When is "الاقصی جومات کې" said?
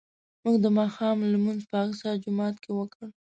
1.83-2.71